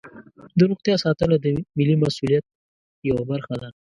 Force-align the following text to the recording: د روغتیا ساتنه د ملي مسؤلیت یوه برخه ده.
د 0.57 0.59
روغتیا 0.69 0.95
ساتنه 1.03 1.35
د 1.43 1.45
ملي 1.77 1.95
مسؤلیت 2.03 2.45
یوه 3.09 3.23
برخه 3.31 3.55
ده. 3.61 3.69